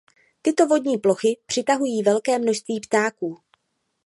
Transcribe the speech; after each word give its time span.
Tyto 0.41 0.67
vodní 0.67 0.97
plochy 0.97 1.37
přitahují 1.45 2.03
velké 2.03 2.39
množství 2.39 2.79
ptáků. 2.79 3.41